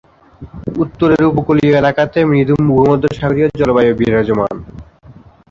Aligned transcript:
উত্তরের 0.77 1.23
উপকূলীয় 1.31 1.73
এলাকাতে 1.77 2.19
মৃদু 2.25 2.55
ভূমধ্যসাগরীয় 2.67 3.47
জলবায়ু 3.59 3.91
বিরাজমান। 3.99 4.55